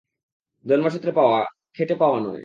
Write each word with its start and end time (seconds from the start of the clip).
জন্মসূত্রে 0.65 1.11
পাওয়া, 1.11 1.45
খেটে 1.73 1.95
পাওয়া 1.95 2.19
নয়। 2.19 2.39